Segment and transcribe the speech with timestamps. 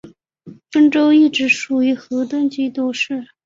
[0.71, 3.23] 汾州一直属于河东节度使。